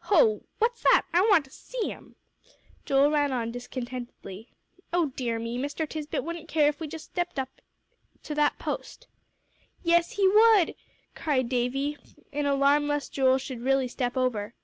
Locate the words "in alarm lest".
12.32-13.12